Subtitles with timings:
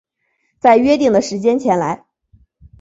[0.59, 2.05] 在约定的时间前来